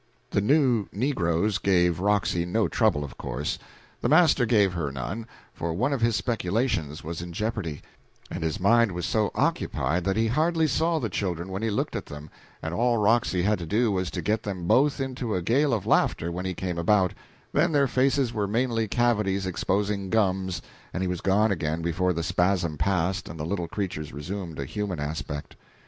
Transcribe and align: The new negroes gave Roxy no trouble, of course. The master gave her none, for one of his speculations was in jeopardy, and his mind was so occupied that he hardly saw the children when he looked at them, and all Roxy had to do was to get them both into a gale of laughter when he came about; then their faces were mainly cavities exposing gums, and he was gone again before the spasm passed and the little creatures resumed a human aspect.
The 0.31 0.41
new 0.41 0.87
negroes 0.91 1.59
gave 1.59 1.99
Roxy 1.99 2.43
no 2.43 2.67
trouble, 2.67 3.03
of 3.03 3.19
course. 3.19 3.59
The 4.01 4.09
master 4.09 4.47
gave 4.47 4.73
her 4.73 4.91
none, 4.91 5.27
for 5.53 5.75
one 5.75 5.93
of 5.93 6.01
his 6.01 6.15
speculations 6.15 7.03
was 7.03 7.21
in 7.21 7.33
jeopardy, 7.33 7.83
and 8.31 8.43
his 8.43 8.59
mind 8.59 8.93
was 8.93 9.05
so 9.05 9.29
occupied 9.35 10.03
that 10.05 10.17
he 10.17 10.25
hardly 10.25 10.65
saw 10.65 10.97
the 10.97 11.07
children 11.07 11.49
when 11.49 11.61
he 11.61 11.69
looked 11.69 11.95
at 11.95 12.07
them, 12.07 12.31
and 12.63 12.73
all 12.73 12.97
Roxy 12.97 13.43
had 13.43 13.59
to 13.59 13.67
do 13.67 13.91
was 13.91 14.09
to 14.09 14.23
get 14.23 14.41
them 14.41 14.65
both 14.67 14.99
into 14.99 15.35
a 15.35 15.41
gale 15.43 15.71
of 15.71 15.85
laughter 15.85 16.31
when 16.31 16.45
he 16.45 16.55
came 16.55 16.79
about; 16.79 17.13
then 17.51 17.71
their 17.71 17.87
faces 17.87 18.33
were 18.33 18.47
mainly 18.47 18.87
cavities 18.87 19.45
exposing 19.45 20.09
gums, 20.09 20.63
and 20.95 21.03
he 21.03 21.07
was 21.07 21.21
gone 21.21 21.51
again 21.51 21.83
before 21.83 22.11
the 22.11 22.23
spasm 22.23 22.75
passed 22.75 23.29
and 23.29 23.39
the 23.39 23.45
little 23.45 23.67
creatures 23.67 24.11
resumed 24.11 24.57
a 24.57 24.65
human 24.65 24.99
aspect. 24.99 25.55